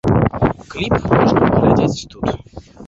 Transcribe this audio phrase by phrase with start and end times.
[0.71, 2.27] Кліп можна паглядзець тут.